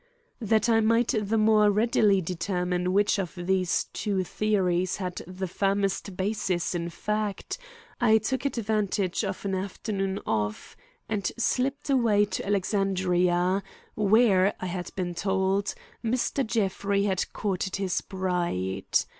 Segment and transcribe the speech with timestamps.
[0.39, 6.17] That I might the more readily determine which of these two theories had the firmest
[6.17, 7.59] basis in fact,
[7.99, 10.75] I took advantage of an afternoon off
[11.07, 13.61] and slipped away to Alexandria,
[13.93, 16.43] where, I had been told, Mr.
[16.47, 18.85] Jeffrey had courted his bride.